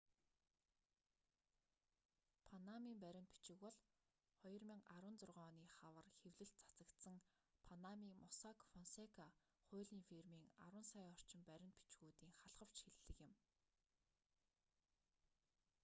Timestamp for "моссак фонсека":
8.23-9.27